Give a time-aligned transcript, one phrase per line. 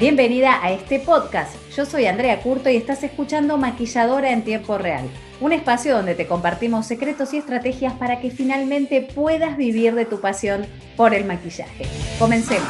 [0.00, 1.56] Bienvenida a este podcast.
[1.76, 5.10] Yo soy Andrea Curto y estás escuchando Maquilladora en Tiempo Real,
[5.40, 10.20] un espacio donde te compartimos secretos y estrategias para que finalmente puedas vivir de tu
[10.20, 11.84] pasión por el maquillaje.
[12.16, 12.68] Comencemos.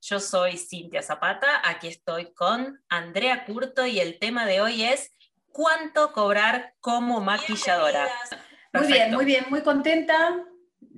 [0.00, 5.12] Yo soy Cintia Zapata, aquí estoy con Andrea Curto y el tema de hoy es
[5.50, 8.08] ¿cuánto cobrar como maquilladora?
[8.72, 10.44] Muy bien, muy bien, muy contenta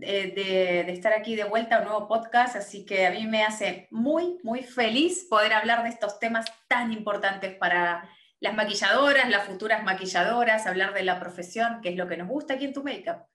[0.02, 3.44] eh, de, estar aquí de vuelta a un nuevo podcast, así que a mí me
[3.44, 8.08] hace muy, muy feliz poder hablar de estos temas tan importantes para
[8.40, 12.54] las maquilladoras, las futuras maquilladoras, hablar de la profesión, que es lo que nos gusta
[12.54, 13.26] aquí en Tu Makeup.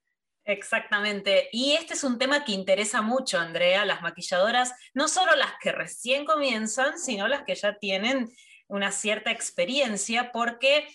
[0.44, 1.50] Exactamente.
[1.52, 5.72] Y este es un tema que interesa mucho, Andrea, las maquilladoras, no solo las que
[5.72, 8.30] recién comienzan, sino las que ya tienen
[8.68, 10.88] una cierta experiencia, porque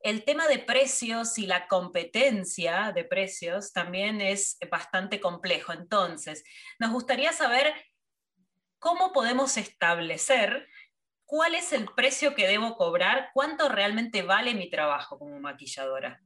[0.00, 5.72] el tema de precios y la competencia de precios también es bastante complejo.
[5.72, 6.44] Entonces,
[6.78, 7.74] nos gustaría saber
[8.78, 10.66] cómo podemos establecer
[11.26, 16.20] cuál es el precio que debo cobrar, cuánto realmente vale mi trabajo como maquilladora.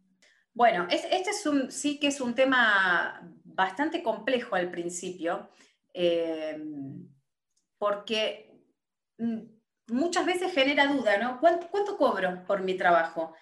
[0.54, 5.50] Bueno, este es un, sí que es un tema bastante complejo al principio,
[5.92, 6.56] eh,
[7.76, 8.50] porque
[9.18, 9.40] mm,
[9.88, 11.40] muchas veces genera duda, ¿no?
[11.40, 13.34] ¿Cuánto, cobro por mi trabajo?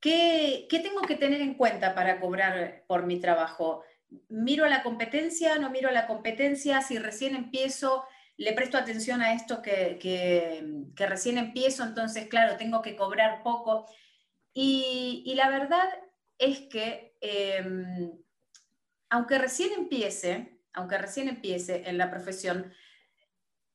[0.00, 3.84] ¿Qué, tengo que tener en cuenta para cobrar por mi trabajo?
[4.28, 5.58] ¿Miro a la competencia?
[5.58, 6.80] ¿No miro a la competencia?
[6.80, 8.04] Si recién empiezo,
[8.38, 13.86] le presto atención a esto que, recién empiezo, entonces, claro, tengo que cobrar poco.
[14.54, 15.86] Y, la verdad
[16.38, 18.10] es que, em,
[19.10, 22.72] aunque recién empiece, aunque recién empiece en la profesión,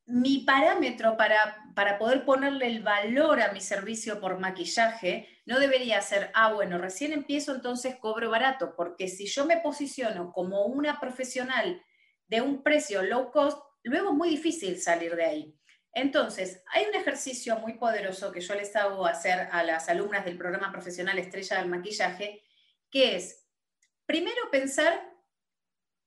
[0.08, 6.02] mi parámetro para, para, poder ponerle el valor a mi servicio por maquillaje no debería
[6.02, 11.00] ser, ah, bueno, recién empiezo, entonces cobro barato, porque si yo me posiciono como una
[11.00, 11.84] profesional
[12.28, 15.60] de un precio low cost, luego es muy difícil salir de ahí.
[15.94, 20.38] Entonces, hay un ejercicio muy poderoso que yo les hago hacer a las alumnas del
[20.38, 22.44] programa profesional Estrella del Maquillaje,
[22.90, 23.48] que es,
[24.06, 25.14] primero pensar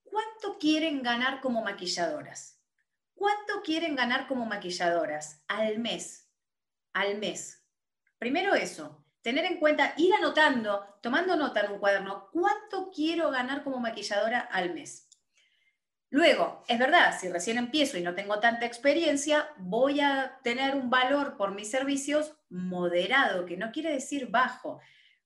[0.03, 2.59] cuánto quieren ganar como maquilladoras
[3.19, 6.31] ¿Cuánto quieren ganar como maquilladoras al mes?
[6.93, 7.61] Al mes.
[8.17, 13.63] Primero eso, tener en cuenta, ir anotando, tomando nota en un cuaderno, ¿cuánto quiero ganar
[13.63, 15.07] como maquilladora al mes?
[16.09, 20.89] Luego, es verdad, si recién empiezo y no tengo tanta experiencia, voy a tener un
[20.89, 24.79] valor por mis servicios moderado, que no quiere decir bajo.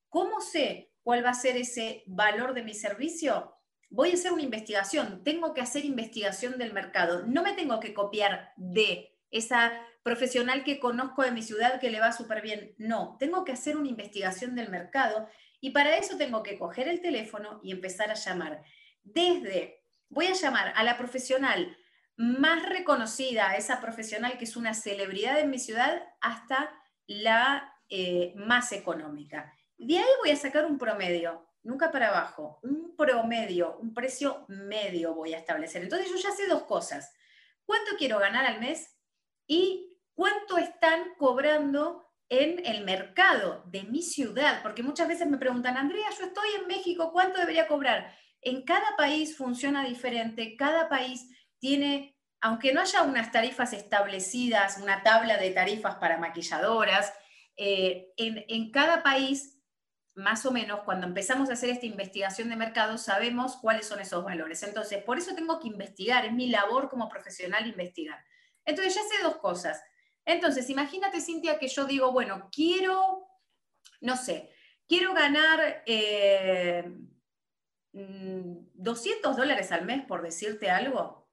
[0.09, 3.53] ¿Cómo sé cuál va a ser ese valor de mi servicio?
[3.93, 7.93] voy a hacer una investigación, tengo que hacer investigación del mercado, no me tengo que
[7.93, 9.71] copiar de esa
[10.03, 13.77] profesional que conozco de mi ciudad que le va súper bien, no, tengo que hacer
[13.77, 15.27] una investigación del mercado
[15.61, 18.63] y para eso tengo que coger el teléfono y empezar a llamar.
[19.01, 21.77] Desde, voy a llamar a la profesional
[22.15, 26.69] más reconocida, esa profesional que es una celebridad en mi ciudad, hasta
[27.07, 29.53] la eh, más económica.
[29.77, 35.15] De ahí voy a sacar un promedio nunca para abajo, un promedio, un precio medio
[35.15, 35.83] voy a establecer.
[35.83, 37.13] Entonces yo ya sé dos cosas.
[37.65, 38.97] ¿Cuánto quiero ganar al mes?
[39.47, 44.61] Y cuánto están cobrando en el mercado de mi ciudad.
[44.63, 48.15] Porque muchas veces me preguntan, Andrea, yo estoy en México, ¿cuánto debería cobrar?
[48.41, 51.29] En cada país funciona diferente, cada país
[51.59, 57.13] tiene, aunque no haya unas tarifas establecidas, una tabla de tarifas para maquilladoras,
[57.55, 59.53] eh, en, en cada país
[60.15, 64.23] más o menos cuando empezamos a hacer esta investigación de mercado sabemos cuáles son esos
[64.23, 64.61] valores.
[64.63, 68.23] Entonces, por eso tengo que investigar, es mi labor como profesional investigar.
[68.65, 69.81] Entonces, ya sé dos cosas.
[70.25, 73.27] Entonces, imagínate, Cintia, que yo digo, bueno, quiero,
[74.01, 74.49] no sé,
[74.87, 76.83] quiero ganar 200 eh,
[77.93, 81.23] mm, dólares al mes, por decirte algo.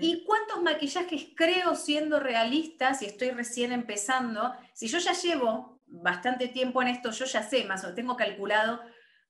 [0.00, 4.52] ¿Y cuántos maquillajes creo siendo realista si estoy recién empezando?
[4.72, 8.80] Si yo ya llevo bastante tiempo en esto, yo ya sé, más o tengo calculado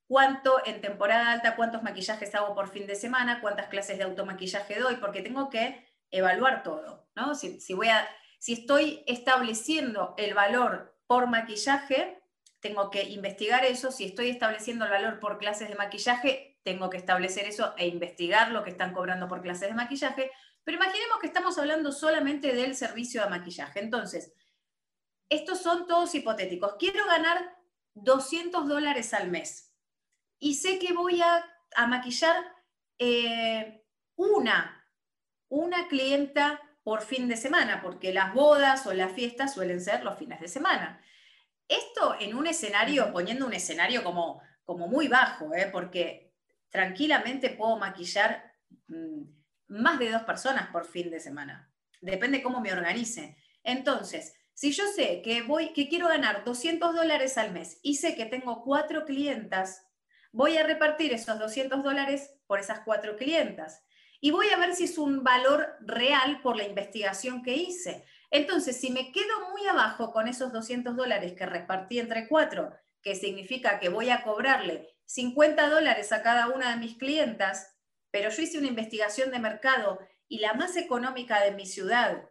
[0.06, 4.78] cuánto en temporada alta, cuántos maquillajes hago por fin de semana, cuántas clases de automaquillaje
[4.78, 7.34] doy, porque tengo que evaluar todo, ¿no?
[7.34, 8.06] Si, voy a,
[8.44, 12.23] si estoy estableciendo el valor por maquillaje,
[12.61, 16.99] tengo que investigar eso, si estoy estableciendo el valor por clases de maquillaje, tengo que
[16.99, 20.31] establecer eso e investigar lo que están cobrando por clases de maquillaje,
[20.62, 23.81] pero imaginemos que estamos hablando solamente del servicio de maquillaje.
[23.81, 24.35] Entonces,
[25.31, 26.75] estos son todos hipotéticos.
[26.79, 27.56] Quiero ganar
[27.94, 29.75] 200 dólares al mes
[30.38, 31.50] y sé que voy a,
[31.88, 32.37] maquillar
[32.99, 33.82] eh,
[34.17, 34.87] una,
[35.49, 40.19] una clienta por fin de semana, porque las bodas o las fiestas suelen ser los
[40.19, 41.02] fines de semana.
[41.66, 45.70] Esto en un escenario, poniendo un escenario como, como muy bajo, ¿eh?
[45.72, 46.34] porque
[46.69, 48.52] tranquilamente puedo maquillar
[48.88, 49.22] mm,
[49.69, 51.72] más de dos personas por fin de semana.
[52.02, 53.38] Depende cómo me organice.
[53.62, 58.14] Entonces, si yo sé que voy, que quiero ganar 200 dólares al mes y sé
[58.14, 59.87] que tengo cuatro clientas,
[60.32, 63.82] voy a repartir esos 200 dólares por esas cuatro clientas
[64.25, 68.06] y voy a ver si es un valor real por la investigación que hice.
[68.31, 72.73] Entonces, si me quedo muy abajo con esos 200 dólares que repartí entre cuatro,
[73.03, 77.76] que significa que voy a cobrarle 50 dólares a cada una de mis clientas,
[78.11, 82.31] pero yo hice una investigación de mercado y la más económica de mi ciudad,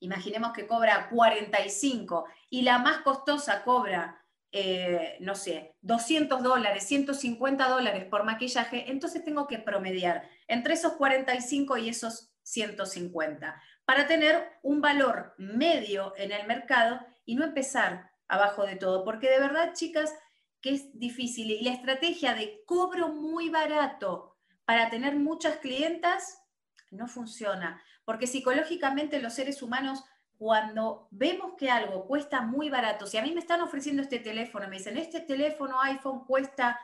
[0.00, 4.24] imaginemos que cobra 45 y la más costosa cobra,
[4.58, 10.94] eh, no sé, 200 dólares, 150 dólares por maquillaje, entonces tengo que promediar entre esos
[10.94, 18.10] 45 y esos 150 para tener un valor medio en el mercado y no empezar
[18.28, 20.14] abajo de todo, porque de verdad, chicas,
[20.62, 26.42] que es difícil y la estrategia de cobro muy barato para tener muchas clientas
[26.90, 30.02] no funciona, porque psicológicamente los seres humanos
[30.38, 34.68] cuando vemos que algo cuesta muy barato, si a mí me están ofreciendo este teléfono,
[34.68, 36.78] me dicen, este teléfono iPhone cuesta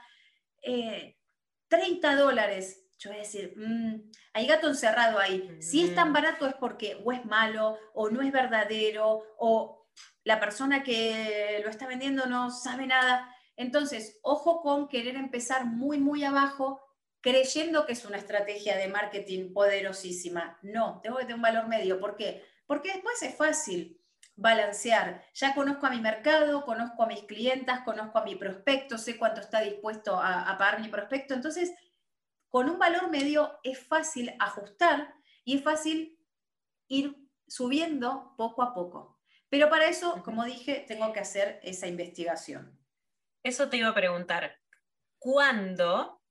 [0.63, 5.57] 30 eh, dólares, yo voy a decir, mm, hay gato encerrado ahí.
[5.61, 9.89] Si es tan barato es porque o es malo, o no es verdadero, o
[10.25, 13.35] la persona que lo está vendiendo no sabe nada.
[13.57, 16.81] Entonces, ojo con querer empezar muy, muy abajo,
[17.21, 20.59] creyendo que es una estrategia de marketing poderosísima.
[20.63, 21.99] No, tengo que tener un valor medio.
[21.99, 22.45] ¿Por qué?
[22.73, 24.01] Porque después es fácil
[24.35, 25.23] balancear.
[25.35, 29.43] Ya conozco a mi mercado, conozco a mis clientas, conozco a mi prospecto, sé cuánto
[29.43, 31.35] está dispuesto a, a pagar mi prospecto.
[31.35, 31.71] Entonces,
[32.49, 35.13] con un valor medio es fácil ajustar
[35.45, 36.19] y es fácil
[36.89, 39.21] ir subiendo poco a poco.
[39.51, 42.81] Pero para eso, como dije, tengo que hacer esa investigación.
[43.43, 44.59] Eso te iba a preguntar.
[45.19, 46.23] ¿Cuándo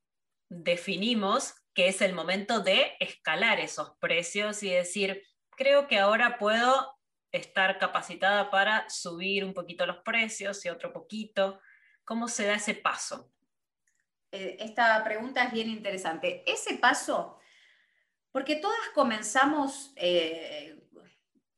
[0.50, 5.24] definimos que es el momento de escalar esos precios y decir,
[5.56, 6.98] creo que ahora puedo
[7.32, 11.60] estar capacitada para subir un poquito los precios y otro poquito?
[12.04, 13.32] ¿Cómo se da ese paso?
[14.32, 16.44] Eh, esta pregunta es bien interesante.
[16.46, 17.38] Ese paso,
[18.32, 20.82] porque todas comenzamos, eh,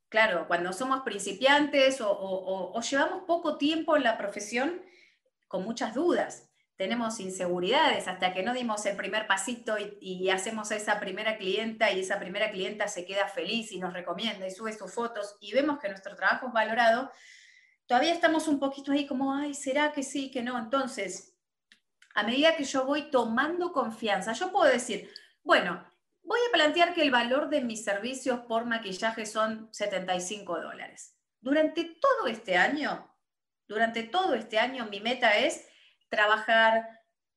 [0.10, 4.84] claro, cuando somos principiantes o, llevamos poco tiempo en la profesión
[5.48, 10.72] con muchas dudas, tenemos inseguridades hasta que no dimos el primer pasito y, y, hacemos
[10.72, 14.52] a esa primera clienta y esa primera clienta se queda feliz y nos recomienda y
[14.52, 17.12] sube sus fotos y vemos que nuestro trabajo es valorado,
[17.86, 20.58] todavía estamos un poquito ahí como, ay, ¿será que sí, que no?
[20.58, 21.36] Entonces,
[22.16, 25.10] a medida que yo voy tomando confianza, yo puedo decir,
[25.44, 25.84] bueno,
[26.24, 31.16] voy a plantear que el valor de mis servicios por maquillaje son 75 dólares.
[31.42, 33.14] Durante todo este año,
[33.68, 35.68] durante todo este año, mi meta es
[36.14, 36.88] trabajar,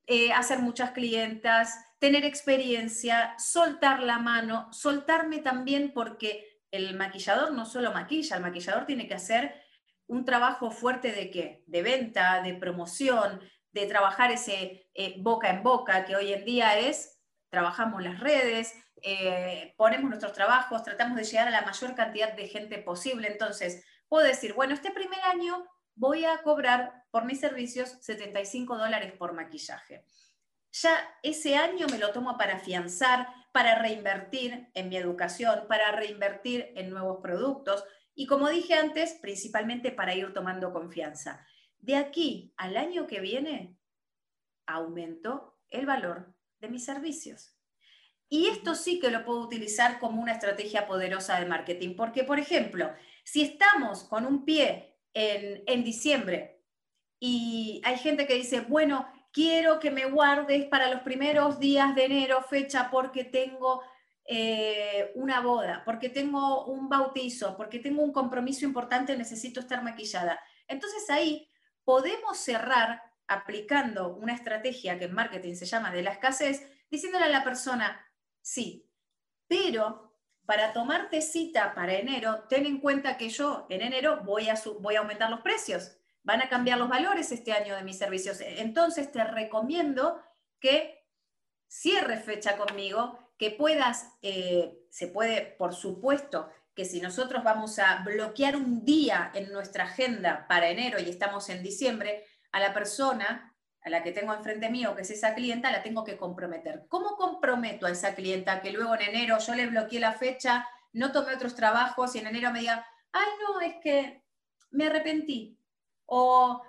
[0.06, 7.64] eh, hacer muchas clientas, tener experiencia, soltar la mano, soltarme también porque el maquillador no
[7.64, 9.54] solo maquilla, el maquillador tiene que hacer
[10.06, 11.64] un trabajo fuerte de qué?
[11.66, 13.40] De venta, de promoción,
[13.72, 17.18] de trabajar ese eh, boca en boca, que hoy en día es,
[17.50, 22.48] trabajamos las redes, eh, ponemos nuestros trabajos, tratamos de llegar a la mayor cantidad de
[22.48, 23.28] gente posible.
[23.28, 25.66] Entonces, puedo decir, bueno, este primer año
[25.96, 30.04] voy a cobrar por mis servicios 75 dólares por maquillaje.
[30.72, 36.72] Ya ese año me lo tomo para afianzar, para reinvertir en mi educación, para reinvertir
[36.76, 37.82] en nuevos productos
[38.14, 41.46] y como dije antes, principalmente para ir tomando confianza.
[41.78, 43.76] De aquí al año que viene,
[44.66, 47.56] aumento el valor de mis servicios.
[48.28, 52.40] Y esto sí que lo puedo utilizar como una estrategia poderosa de marketing, porque, por
[52.40, 56.62] ejemplo, si estamos con un pie en, diciembre
[57.18, 62.04] y hay gente que dice, bueno, quiero que me guardes para los primeros días de
[62.04, 63.82] enero fecha porque tengo
[64.26, 70.38] eh, una boda, porque tengo un bautizo, porque tengo un compromiso importante, necesito estar maquillada.
[70.68, 71.48] Entonces ahí
[71.84, 77.30] podemos cerrar aplicando una estrategia que en marketing se llama de la escasez, diciéndole a
[77.30, 78.04] la persona,
[78.42, 78.86] sí,
[79.48, 80.05] pero
[80.46, 84.94] para tomarte cita para enero, ten en cuenta que yo en enero voy a, voy
[84.94, 88.40] a aumentar los precios, van a cambiar los valores este año de mis servicios.
[88.40, 90.20] Entonces te recomiendo
[90.60, 91.04] que
[91.68, 98.02] cierres fecha conmigo, que puedas, eh, se puede, por supuesto, que si nosotros vamos a
[98.04, 103.55] bloquear un día en nuestra agenda para enero y estamos en diciembre, a la persona
[103.86, 106.86] a la que tengo enfrente mío, que es esa clienta, la tengo que comprometer.
[106.88, 111.12] ¿Cómo comprometo a esa clienta que luego en enero yo le bloqueé la fecha, no
[111.12, 114.24] tomé otros trabajos y en enero me diga, ay, no, es que
[114.72, 115.58] me arrepentí?
[116.04, 116.62] O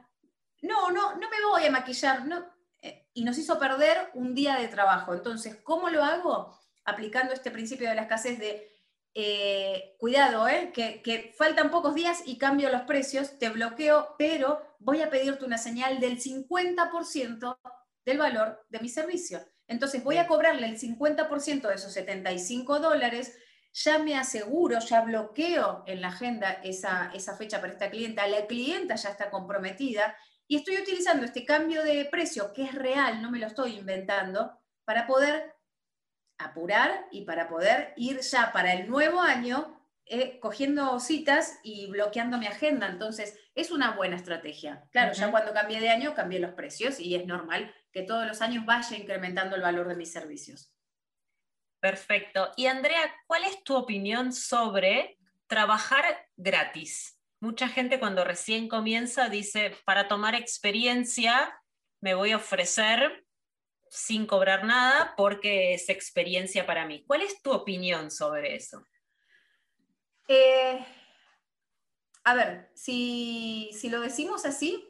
[0.62, 2.26] no, no, no me voy a maquillar.
[2.26, 2.46] No.
[2.82, 5.14] Eh, y nos hizo perder un día de trabajo.
[5.14, 6.56] Entonces, ¿cómo lo hago?
[6.88, 8.72] aplicando este principio de la escasez de
[9.20, 14.62] eh, cuidado, eh, que, que, faltan pocos días y cambio los precios, te bloqueo, pero
[14.78, 17.58] voy a pedirte una señal del 50%
[18.06, 19.42] del valor de mi servicio.
[19.68, 23.36] Entonces voy a cobrarle el 50% de esos 75 dólares,
[23.74, 28.46] ya me aseguro, ya bloqueo en la agenda esa, esa fecha para esta clienta, la
[28.46, 30.16] clienta ya está comprometida
[30.48, 34.62] y estoy utilizando este cambio de precio que es real, no me lo estoy inventando,
[34.86, 35.57] para poder
[36.38, 42.38] apurar y para poder ir ya para el nuevo año eh, cogiendo citas y bloqueando
[42.38, 42.88] mi agenda.
[42.88, 44.88] Entonces, es una buena estrategia.
[44.92, 48.42] Claro, ya cuando cambié de año, cambié los precios y es normal que todos los
[48.42, 50.74] años vaya incrementando el valor de mis servicios.
[51.82, 52.52] Perfecto.
[52.56, 55.18] Y Andrea, ¿cuál es tu opinión sobre
[55.48, 56.06] trabajar
[56.38, 57.20] gratis?
[57.40, 61.62] Mucha gente cuando recién comienza dice, para tomar experiencia
[62.02, 63.27] me voy a ofrecer
[63.90, 67.04] sin cobrar nada porque es experiencia para mí.
[67.06, 68.86] ¿Cuál es tu opinión sobre eso?
[70.28, 70.86] Eh,
[72.24, 74.86] a ver, si, lo decimos así,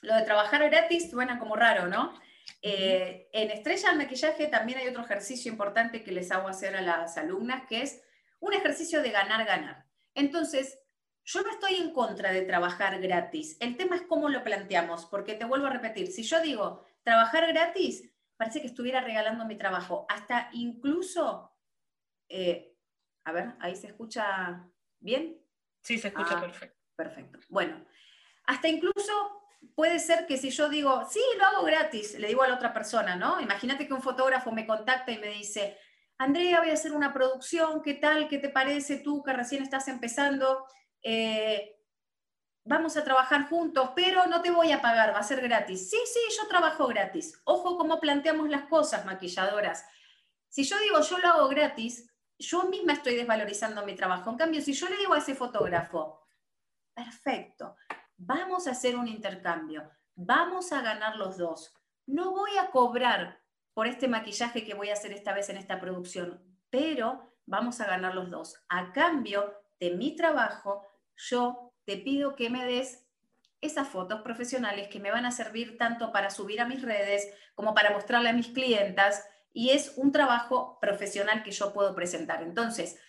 [0.00, 2.18] lo de trabajar gratis suena como raro, ¿no?
[2.62, 6.80] Eh, en Estrella al Maquillaje también hay otro ejercicio importante que les hago hacer a
[6.80, 8.02] las alumnas, que es
[8.40, 9.84] un ejercicio de ganar-ganar.
[10.14, 10.78] Entonces,
[11.24, 13.58] yo no estoy en contra de trabajar gratis.
[13.60, 17.46] El tema es cómo lo planteamos, porque te vuelvo a repetir, si yo digo, trabajar
[17.48, 20.04] gratis, parece que estuviera regalando mi trabajo.
[20.10, 21.56] Hasta incluso,
[22.28, 22.76] eh,
[23.24, 24.68] a ver, ahí se escucha
[25.00, 25.42] bien.
[25.80, 26.78] Sí, se escucha ah, perfecto.
[26.94, 27.38] Perfecto.
[27.48, 27.82] Bueno,
[28.44, 29.12] hasta incluso
[29.74, 32.74] puede ser que si yo digo, sí, lo hago gratis, le digo a la otra
[32.74, 33.40] persona, ¿no?
[33.40, 35.78] Imagínate que un fotógrafo me contacta y me dice,
[36.18, 38.28] Andrea, voy a hacer una producción, ¿qué tal?
[38.28, 40.66] ¿Qué te parece tú que recién estás empezando?
[41.02, 41.77] Eh,
[42.68, 45.88] vamos a trabajar juntos, pero no te voy a pagar, va a ser gratis.
[45.88, 47.40] Sí, sí, yo trabajo gratis.
[47.44, 49.86] Ojo cómo planteamos las cosas, maquilladoras.
[50.48, 54.30] Si yo digo yo lo hago gratis, yo misma estoy desvalorizando mi trabajo.
[54.30, 56.28] En cambio, si yo le digo a ese fotógrafo,
[56.94, 57.74] perfecto,
[58.18, 61.74] vamos a hacer un intercambio, vamos a ganar los dos.
[62.06, 63.40] No voy a cobrar
[63.72, 67.86] por este maquillaje que voy a hacer esta vez en esta producción, pero vamos a
[67.86, 68.56] ganar los dos.
[68.68, 73.02] A cambio de mi trabajo, yo te pido que me des
[73.62, 77.72] esas fotos profesionales que me van a servir tanto para subir a mis redes como
[77.72, 82.42] para mostrarle a mis clientas y es un trabajo profesional que yo puedo presentar.
[82.42, 83.00] Entonces,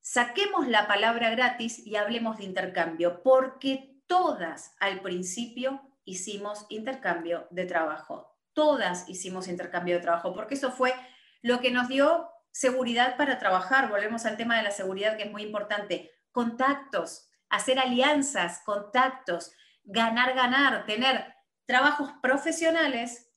[0.00, 7.64] saquemos la palabra gratis y hablemos de intercambio, porque todas al principio hicimos intercambio de
[7.64, 8.38] trabajo.
[8.52, 10.94] Todas hicimos intercambio de trabajo, porque eso fue
[11.42, 13.90] lo que nos dio seguridad para trabajar.
[13.90, 16.12] Volvemos al tema de la seguridad, que es muy importante.
[16.30, 19.52] Contactos, hacer alianzas, contactos,
[19.84, 21.34] ganar, ganar, tener
[21.66, 23.30] trabajos profesionales,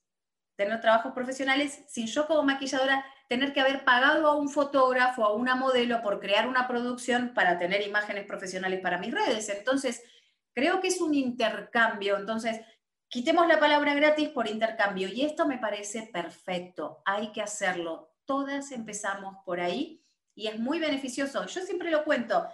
[0.56, 5.34] tener trabajos profesionales sin yo como maquilladora tener que haber pagado a un fotógrafo, a
[5.34, 9.48] una modelo por crear una producción para tener imágenes profesionales para mis redes.
[9.50, 10.02] Entonces,
[10.54, 12.16] creo que es un intercambio.
[12.16, 12.60] Entonces,
[13.08, 17.02] quitemos la palabra gratis por intercambio y esto me parece perfecto.
[17.04, 18.14] Hay que hacerlo.
[18.24, 20.02] Todas empezamos por ahí
[20.34, 21.44] y es muy beneficioso.
[21.46, 22.48] Yo siempre lo cuento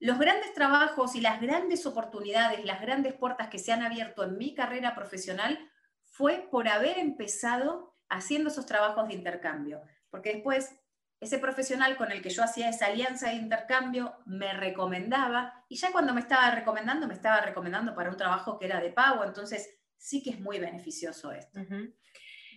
[0.00, 4.38] los grandes trabajos y las grandes oportunidades, las grandes puertas que se han abierto en
[4.38, 5.70] mi carrera profesional
[6.04, 9.82] fue por haber empezado haciendo esos trabajos de intercambio.
[10.08, 10.74] Porque después
[11.20, 15.92] ese profesional con el que yo hacía esa alianza de intercambio me recomendaba y ya
[15.92, 19.22] cuando me estaba recomendando, me estaba recomendando para un trabajo que era de pago.
[19.22, 21.60] Entonces sí que es muy beneficioso esto.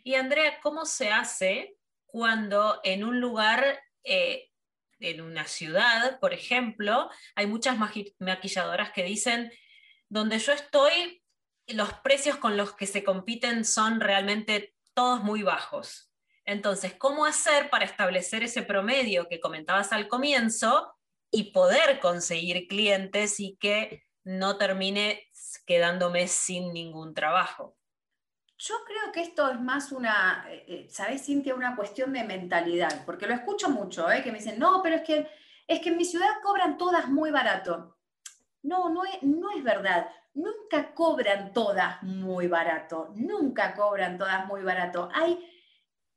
[0.06, 3.82] Y Andrea, ¿cómo se hace cuando en un lugar...
[4.02, 4.50] Eh,
[5.04, 7.78] en una ciudad, por ejemplo, hay muchas
[8.20, 9.52] maquilladoras que dicen,
[10.10, 11.24] donde yo estoy,
[11.68, 16.12] los precios con los que se compiten son realmente todos muy bajos.
[16.46, 20.94] Entonces, ¿cómo hacer para establecer ese promedio que comentabas al comienzo
[21.32, 25.30] y poder conseguir clientes y que no termine
[25.66, 27.78] quedándome sin ningún trabajo?
[28.58, 31.56] Yo creo que esto es más una, eh, eh, ¿sabes, Cintia?
[31.56, 34.24] Una cuestión de mentalidad, porque lo escucho mucho, ¿eh?
[34.24, 35.28] que me dicen, no, pero es que,
[35.68, 37.98] es que en mi ciudad cobran todas muy barato.
[38.62, 40.08] No, no es, no es verdad.
[40.36, 45.10] Nunca cobran todas muy barato, nunca cobran todas muy barato.
[45.14, 45.38] Hay,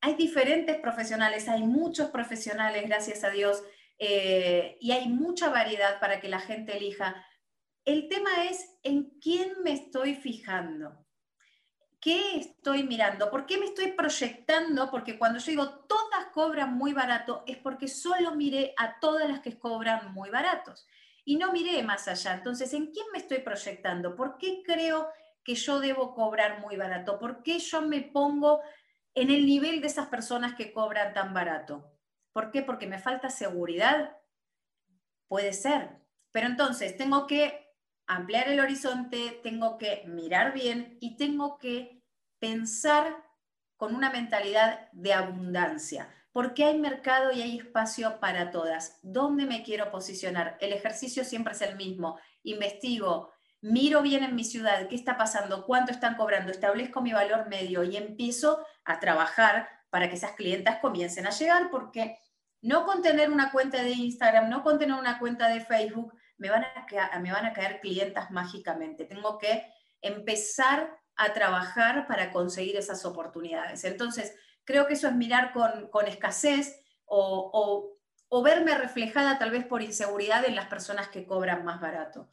[0.00, 3.62] hay diferentes profesionales, hay muchos profesionales, gracias a Dios,
[3.98, 7.26] y hay mucha variedad para que la gente elija.
[7.84, 11.05] El tema es en quién me estoy fijando.
[12.00, 13.30] ¿Qué estoy mirando?
[13.30, 14.90] ¿Por qué me estoy proyectando?
[14.90, 19.40] Porque cuando yo digo todas cobran muy barato, es porque solo miré a todas las
[19.40, 20.86] que cobran muy baratos
[21.24, 22.34] y no miré más allá.
[22.34, 24.14] Entonces, ¿en quién me estoy proyectando?
[24.14, 25.08] ¿Por qué creo
[25.42, 27.18] que yo debo cobrar muy barato?
[27.18, 28.60] ¿Por qué yo me pongo
[29.14, 31.90] en el nivel de esas personas que cobran tan barato?
[32.32, 32.62] ¿Por qué?
[32.62, 34.16] Porque me falta seguridad.
[35.26, 35.98] Puede ser.
[36.30, 37.65] Pero entonces tengo que
[38.06, 42.02] ampliar el horizonte, tengo que mirar bien y tengo que
[42.38, 43.24] pensar
[43.76, 48.98] con una mentalidad de abundancia, porque hay mercado y hay espacio para todas.
[49.02, 50.56] ¿Dónde me quiero posicionar?
[50.60, 52.18] El ejercicio siempre es el mismo.
[52.42, 57.48] Investigo, miro bien en mi ciudad qué está pasando, cuánto están cobrando, establezco mi valor
[57.48, 62.18] medio y empiezo a trabajar para que esas clientas comiencen a llegar, porque
[62.62, 66.50] no con tener una cuenta de Instagram, no con tener una cuenta de Facebook, me
[66.50, 69.04] van a, me van a caer clientas mágicamente.
[69.04, 69.66] Tengo que
[70.02, 73.84] empezar a trabajar para conseguir esas oportunidades.
[73.84, 77.92] Entonces, creo que eso es mirar con, escasez o,
[78.44, 82.28] verme reflejada tal vez por inseguridad en las personas que cobran más barato.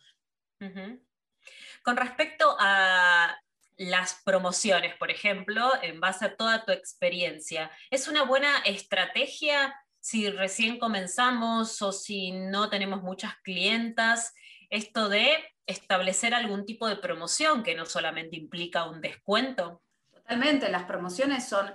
[1.82, 3.38] Con respecto a
[3.78, 10.30] las promociones, por ejemplo, en base a toda tu experiencia, ¿es una buena estrategia si
[10.30, 14.34] recién comenzamos o si no tenemos muchas clientas,
[14.70, 15.30] esto de
[15.66, 19.82] establecer algún tipo de promoción que no solamente implica un descuento.
[20.12, 21.72] Totalmente, las promociones son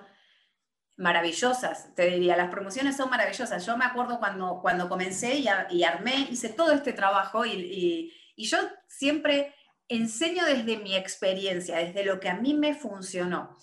[0.99, 3.65] maravillosas, te diría, las promociones son maravillosas.
[3.65, 5.37] Yo me acuerdo cuando, cuando comencé
[5.71, 8.59] y, armé, hice todo este trabajo y, yo
[8.89, 9.55] siempre
[9.89, 13.57] enseño desde mi experiencia, desde lo que a mí me funcionó.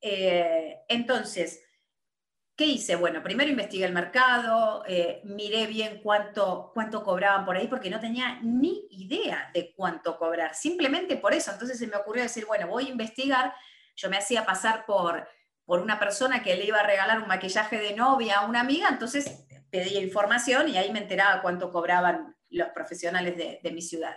[0.00, 1.60] Eh, entonces,
[2.54, 2.96] ¿Qué hice?
[2.96, 7.98] Bueno, primero investigué el mercado, eh, miré bien cuánto, cuánto cobraban por ahí, porque no
[7.98, 11.50] tenía ni idea de cuánto cobrar, simplemente por eso.
[11.50, 13.54] Entonces se me ocurrió decir, bueno, voy a investigar.
[13.96, 15.26] Yo me hacía pasar por,
[15.64, 18.88] por una persona que le iba a regalar un maquillaje de novia a una amiga,
[18.90, 24.16] entonces pedía información y ahí me enteraba cuánto cobraban los profesionales de, de mi ciudad.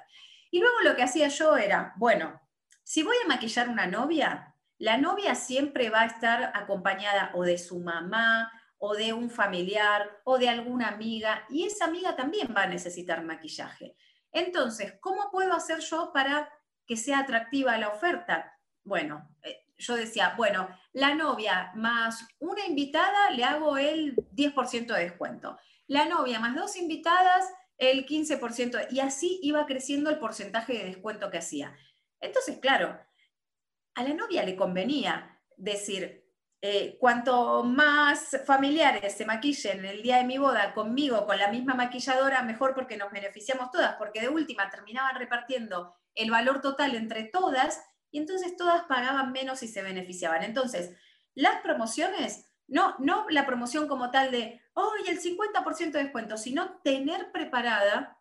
[0.52, 2.42] Y luego lo que hacía yo era, bueno,
[2.84, 7.58] si voy a maquillar una novia, la novia siempre va a estar acompañada o de
[7.58, 12.64] su mamá o de un familiar o de alguna amiga y esa amiga también va
[12.64, 13.96] a necesitar maquillaje.
[14.32, 16.52] Entonces, ¿cómo puedo hacer yo para
[16.86, 18.60] que sea atractiva la oferta?
[18.84, 25.04] Bueno, eh, yo decía, bueno, la novia más una invitada le hago el 10% de
[25.04, 25.58] descuento.
[25.88, 27.46] La novia más dos invitadas,
[27.78, 28.88] el 15%.
[28.92, 31.76] Y así iba creciendo el porcentaje de descuento que hacía.
[32.20, 33.00] Entonces, claro,
[33.96, 36.26] a la novia le convenía decir,
[36.62, 41.76] eh, cuanto más familiares se maquillen el día de mi boda conmigo, con la misma
[41.76, 47.26] maquilladora, mejor porque nos beneficiamos todas, porque de última terminaban repartiendo el valor total entre
[47.26, 50.44] todas y entonces todas pagaban menos y se beneficiaban.
[50.44, 50.96] Entonces,
[51.34, 56.80] las promociones, no, no la promoción como tal de, oh, el 50% de descuento, sino
[56.82, 58.18] tener preparada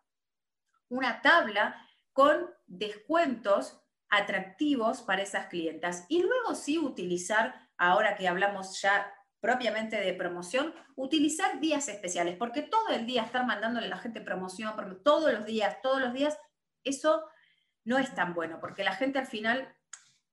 [0.89, 1.81] una tabla
[2.13, 3.81] con descuentos
[4.17, 6.05] atractivos para esas clientas.
[6.09, 12.63] Y luego sí utilizar, ahora que hablamos ya propiamente de promoción, utilizar días especiales, porque
[12.63, 14.73] todo el día estar mandándole a la gente promoción,
[15.03, 16.37] todos los días, todos los días,
[16.83, 17.23] eso
[17.83, 19.71] no es tan bueno, porque la gente al final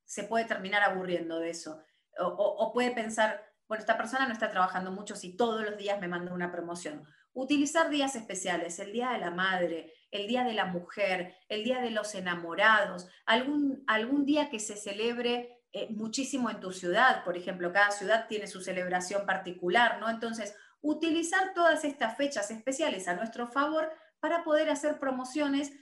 [0.04, 1.82] se puede terminar aburriendo de eso.
[2.18, 6.08] O, puede pensar, bueno, esta persona no está trabajando mucho si todos los días me
[6.08, 7.06] manda una promoción.
[7.34, 11.80] Utilizar días especiales, el Día de la Madre, el Día de la Mujer, el Día
[11.80, 17.36] de los Enamorados, algún, algún día que se celebre eh, muchísimo en tu ciudad, por
[17.36, 20.10] ejemplo, cada ciudad tiene su celebración particular, ¿no?
[20.10, 25.72] Entonces, utilizar todas estas fechas especiales a nuestro favor para poder hacer promociones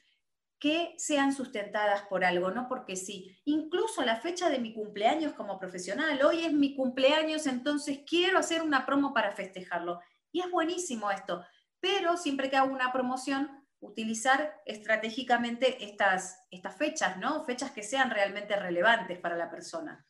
[0.61, 2.69] que sean sustentadas por algo, ¿no?
[2.69, 8.01] Porque sí, incluso la fecha de mi cumpleaños como profesional, hoy es mi cumpleaños, entonces
[8.07, 10.01] quiero hacer una promo para festejarlo.
[10.31, 11.43] Y es buenísimo esto,
[11.81, 17.45] pero siempre que hago una promoción, utilizar estratégicamente estas, estas fechas, ¿no?
[17.45, 20.07] Fechas que sean realmente relevantes para la persona.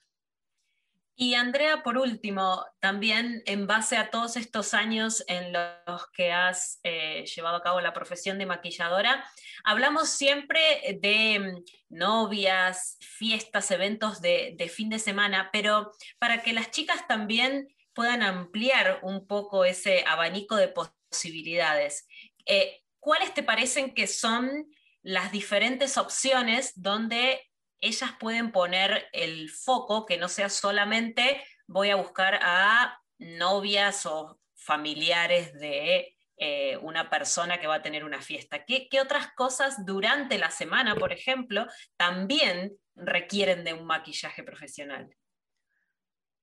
[1.22, 6.80] Y Andrea, por último, también en base a todos estos años en los que has
[6.82, 9.22] eh, llevado a cabo la profesión de maquilladora,
[9.62, 16.70] hablamos siempre de mm, novias, fiestas, eventos de, fin de semana, pero para que las
[16.70, 22.08] chicas también puedan ampliar un poco ese abanico de posibilidades.
[22.46, 24.66] Eh, ¿cuáles te parecen que son
[25.02, 27.42] las diferentes opciones donde
[27.80, 34.38] ellas pueden poner el foco, que no sea solamente voy a buscar a novias o
[34.54, 38.64] familiares de eh, una persona que va a tener una fiesta?
[38.64, 45.08] ¿Qué, otras cosas durante la semana, por ejemplo, también requieren de un maquillaje profesional?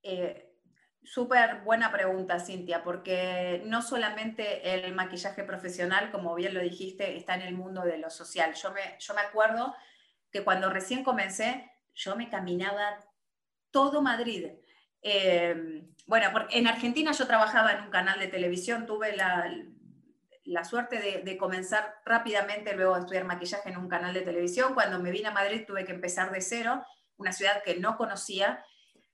[0.01, 0.46] Eh,
[1.07, 7.35] Súper buena pregunta, Cintia, porque no solamente el maquillaje profesional, como bien lo dijiste, está
[7.35, 8.53] en el mundo de lo social.
[8.53, 9.75] Yo me, yo me acuerdo
[10.31, 12.99] que cuando recién comencé, yo me caminaba
[13.71, 14.47] todo Madrid
[15.01, 19.49] Em, bueno, porque en Argentina yo trabajaba en un canal de televisión, tuve la,
[20.43, 24.73] la suerte de, comenzar rápidamente luego a estudiar maquillaje en un canal de televisión.
[24.73, 26.83] Cuando me vine a Madrid tuve que empezar de cero,
[27.17, 28.63] una ciudad que no conocía,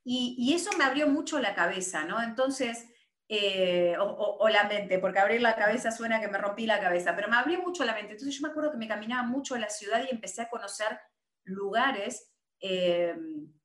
[0.04, 2.22] y, eso me abrió mucho la cabeza, ¿no?
[2.22, 2.86] Entonces,
[3.28, 7.28] eh, o, la mente, porque abrir la cabeza suena que me rompí la cabeza, pero
[7.28, 8.12] me abrió mucho la mente.
[8.12, 10.98] Entonces yo me acuerdo que me caminaba mucho en la ciudad y empecé a conocer
[11.44, 13.16] lugares eh,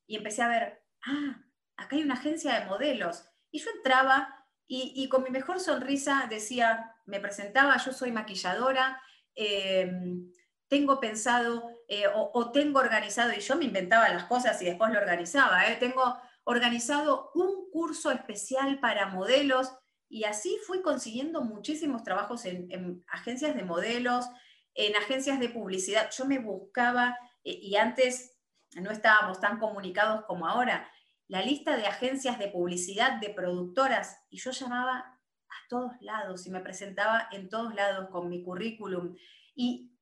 [0.08, 1.44] y empecé a ver, ah,
[1.76, 3.26] acá hay una agencia de modelos.
[3.52, 4.40] Y yo entraba
[4.72, 9.02] y, con mi mejor sonrisa decía, me presentaba, yo soy maquilladora,
[9.34, 10.32] em,
[10.68, 15.00] tengo pensado eh, o, tengo organizado, y yo me inventaba las cosas y después lo
[15.00, 15.78] organizaba, ¿eh?
[15.80, 19.72] tengo organizado un curso especial para modelos
[20.10, 24.26] y así fui consiguiendo muchísimos trabajos en, agencias de modelos,
[24.74, 26.10] en agencias de publicidad.
[26.18, 28.36] Yo me buscaba, eh, y antes
[28.82, 30.90] no estábamos tan comunicados como ahora,
[31.28, 36.50] la lista de agencias de publicidad, de productoras, y yo llamaba a todos lados y
[36.50, 39.16] me presentaba en todos lados con mi currículum.
[39.54, 39.96] Y,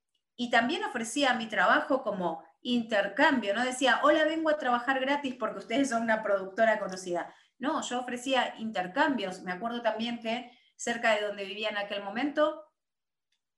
[0.50, 5.90] también ofrecía mi trabajo como intercambio, no decía, hola, vengo a trabajar gratis porque ustedes
[5.90, 7.34] son una productora conocida.
[7.60, 9.42] No, yo ofrecía intercambios.
[9.42, 12.64] Me acuerdo también que cerca de donde vivía en aquel momento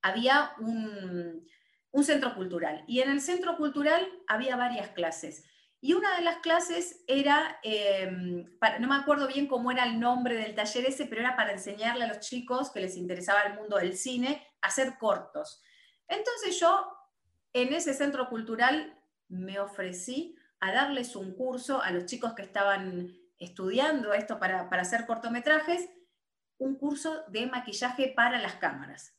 [0.01, 1.45] había un,
[1.91, 2.83] un centro cultural.
[2.88, 5.43] Y en el centro cultural había varias clases.
[5.81, 8.45] Y una de las clases era, em,
[8.79, 12.03] no me acuerdo bien cómo era el nombre del taller ese, pero era para enseñarle
[12.03, 15.63] a los chicos que les interesaba el mundo del cine a hacer cortos.
[16.07, 16.85] Entonces yo
[17.53, 23.15] en ese centro cultural me ofrecí a darles un curso a los chicos que estaban
[23.38, 25.89] estudiando esto para, para hacer cortometrajes,
[26.57, 29.15] un curso de maquillaje para las cámaras.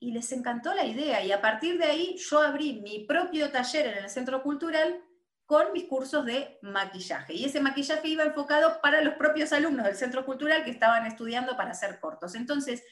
[0.00, 3.86] Y les encantó la idea y a partir de ahí yo abrí mi propio taller
[3.86, 5.02] en el centro cultural
[5.48, 7.32] con mis cursos de maquillaje.
[7.32, 11.56] Y ese maquillaje iba enfocado para los propios alumnos del Centro Cultural que estaban estudiando
[11.56, 12.34] para hacer cortos.
[12.34, 12.84] Entonces,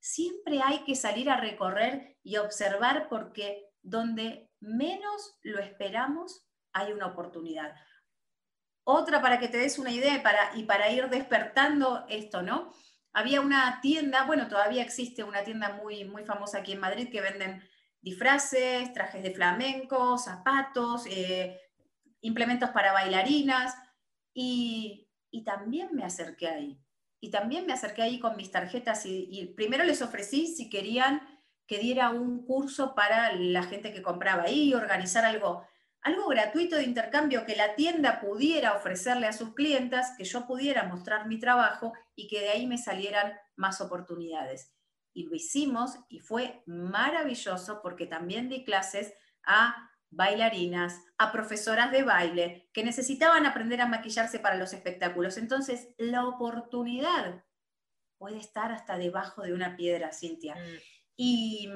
[0.00, 7.06] siempre hay que salir a recorrer y observar porque donde menos lo esperamos hay una
[7.06, 7.74] oportunidad.
[8.84, 10.22] Otra para que te des una idea
[10.54, 12.72] y para ir despertando esto, ¿no?
[13.12, 17.20] Había una tienda, bueno, todavía existe una tienda muy, muy famosa aquí en Madrid que
[17.20, 17.62] venden
[18.00, 21.60] disfraces, trajes de flamenco, zapatos, eh,
[22.22, 23.76] implementos para bailarinas,
[24.34, 25.08] y,
[25.44, 26.80] también me acerqué ahí.
[27.20, 31.20] Y también me acerqué ahí con mis tarjetas y, primero les ofrecí si querían
[31.66, 35.66] que diera un curso para la gente que compraba ahí, organizar algo,
[36.00, 40.84] algo gratuito de intercambio que la tienda pudiera ofrecerle a sus clientas, que yo pudiera
[40.84, 44.72] mostrar mi trabajo y que de ahí me salieran más oportunidades.
[45.14, 49.12] Y lo hicimos y fue maravilloso porque también di clases
[49.44, 55.38] a bailarinas, a profesoras de baile que necesitaban aprender a maquillarse para los espectáculos.
[55.38, 57.44] Entonces, la oportunidad
[58.18, 60.54] puede estar hasta debajo de una piedra, Cintia.
[60.54, 60.78] Mm.
[61.24, 61.68] Y,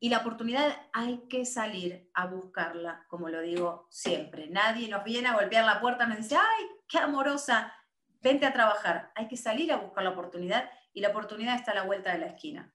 [0.00, 4.46] y, la oportunidad hay que salir a buscarla, como lo digo siempre.
[4.48, 7.74] Nadie nos viene a golpear la puerta nos dice, ay, qué amorosa,
[8.22, 9.10] vente a trabajar.
[9.14, 12.20] Hay que salir a buscar la oportunidad y la oportunidad está a la vuelta de
[12.20, 12.72] la esquina.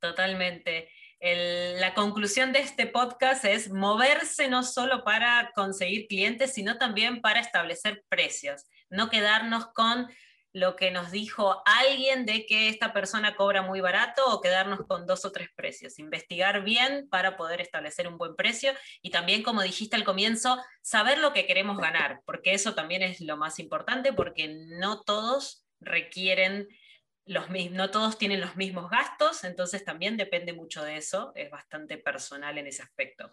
[0.00, 0.88] Totalmente
[1.24, 7.40] la conclusión de este podcast es moverse no solo para conseguir clientes, sino también para
[7.40, 10.08] establecer precios, no quedarnos con
[10.54, 15.04] lo que nos dijo alguien de que esta persona cobra muy barato o quedarnos con
[15.04, 15.98] dos o tres precios.
[15.98, 21.18] Investigar bien para poder establecer un buen precio y también, como dijiste al comienzo, saber
[21.18, 26.68] lo que queremos ganar, porque eso también es lo más importante, porque no todos requieren
[27.26, 32.58] no todos tienen los mismos gastos, entonces también depende mucho de eso, es bastante personal
[32.58, 33.30] en ese aspecto.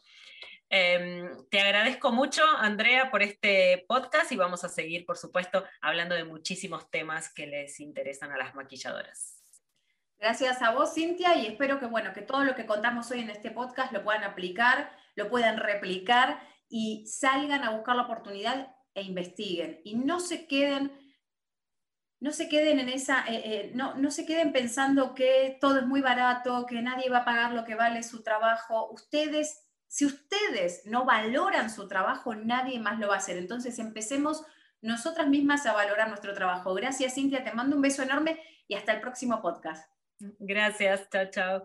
[0.70, 6.16] Em, te agradezco mucho, Andrea, por este podcast y vamos a seguir, por supuesto, hablando
[6.16, 9.44] de muchísimos temas que les interesan a las maquilladoras.
[10.18, 13.32] Gracias a vos, Cintia, y espero que, bueno, que todo lo que contamos hoy en
[13.32, 19.02] este podcast lo puedan aplicar, lo puedan replicar y salgan a buscar la oportunidad e
[19.02, 19.82] investiguen.
[19.84, 20.92] Y no se queden
[22.22, 25.86] no se queden en esa, eh, eh, no, no, se queden pensando que todo es
[25.88, 28.90] muy barato, que nadie va a pagar lo que vale su trabajo.
[28.92, 33.38] Ustedes, si ustedes no valoran su trabajo, nadie más lo va a hacer.
[33.38, 34.46] Entonces empecemos
[34.82, 36.76] nosotras mismas a valorar nuestro trabajo.
[36.76, 39.92] Gracias, Cintia, te mando un beso enorme y hasta el próximo podcast.
[40.40, 41.60] Gracias, chao, chao.